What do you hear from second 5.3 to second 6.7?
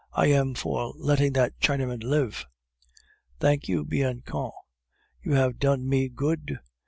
have done me good.